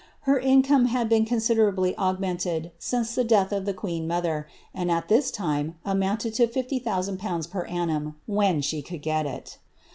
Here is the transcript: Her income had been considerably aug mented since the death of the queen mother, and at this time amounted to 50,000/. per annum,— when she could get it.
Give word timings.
Her 0.21 0.39
income 0.39 0.85
had 0.87 1.09
been 1.09 1.25
considerably 1.25 1.93
aug 1.93 2.19
mented 2.19 2.71
since 2.79 3.13
the 3.13 3.23
death 3.23 3.51
of 3.51 3.65
the 3.65 3.73
queen 3.75 4.07
mother, 4.07 4.47
and 4.73 4.89
at 4.89 5.09
this 5.09 5.29
time 5.29 5.75
amounted 5.85 6.33
to 6.41 6.47
50,000/. 6.47 7.51
per 7.51 7.65
annum,— 7.65 8.15
when 8.41 8.61
she 8.63 8.81
could 8.81 9.03
get 9.03 9.27
it. 9.27 9.59